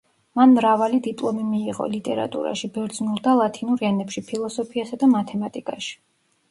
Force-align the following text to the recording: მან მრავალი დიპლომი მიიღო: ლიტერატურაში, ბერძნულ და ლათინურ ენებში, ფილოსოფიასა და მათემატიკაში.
მან 0.39 0.53
მრავალი 0.59 0.99
დიპლომი 1.07 1.45
მიიღო: 1.49 1.87
ლიტერატურაში, 1.97 2.71
ბერძნულ 2.79 3.23
და 3.29 3.37
ლათინურ 3.43 3.85
ენებში, 3.93 4.29
ფილოსოფიასა 4.33 5.05
და 5.05 5.13
მათემატიკაში. 5.17 5.97